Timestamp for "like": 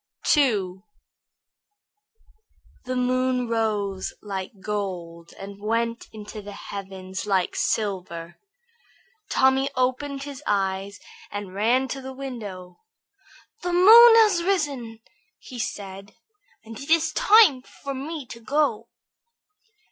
4.23-4.59, 7.27-7.55